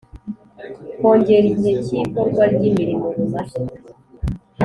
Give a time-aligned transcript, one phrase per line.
[0.97, 3.61] Kongera igihe cy ikorwa ry imirimo rumaze